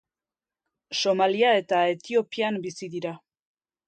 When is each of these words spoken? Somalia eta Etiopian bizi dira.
Somalia 1.03 1.51
eta 1.59 1.81
Etiopian 1.97 2.57
bizi 2.67 2.91
dira. 2.95 3.13